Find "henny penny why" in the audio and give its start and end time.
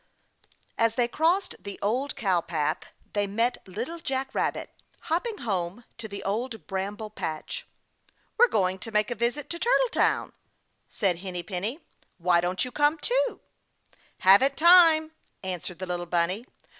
11.19-12.41